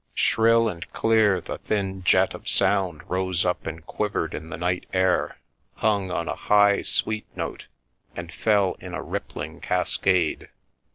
[0.15, 4.57] Shrill and clear the thin jet of sound rose up and quiv ered in the
[4.57, 5.37] night air,
[5.75, 7.67] hung on a high, sweet note,
[8.15, 10.49] and fell in a rippling cascade.